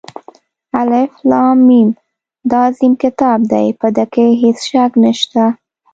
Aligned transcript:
الف 0.79 1.11
لام، 1.29 1.57
میم 1.67 1.89
دا 2.49 2.59
عظیم 2.67 2.93
كتاب 3.03 3.39
دى، 3.51 3.65
په 3.79 3.87
ده 3.95 4.05
كې 4.13 4.25
هېڅ 4.41 4.57
شك 4.69 4.91
نشته. 5.03 5.43